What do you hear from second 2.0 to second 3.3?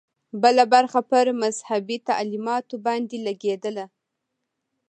تعلیماتو باندې